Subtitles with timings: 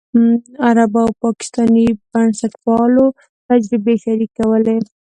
[0.67, 3.05] عربو او پاکستاني بنسټپالو
[3.47, 4.77] تجربې شریکولې.